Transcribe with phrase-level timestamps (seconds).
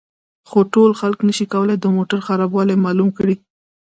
[0.49, 3.35] خو ټول خلک نشي کولای د موټر خرابوالی معلوم کړي